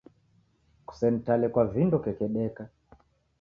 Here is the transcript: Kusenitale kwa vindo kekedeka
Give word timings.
Kusenitale 0.85 1.45
kwa 1.53 1.63
vindo 1.73 1.97
kekedeka 2.03 2.63